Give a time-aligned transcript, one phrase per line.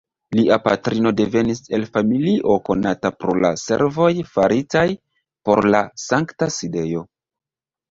[0.37, 4.85] Lia patrino devenis el familio konata pro la servoj faritaj
[5.51, 7.07] por la Sankta Sidejo.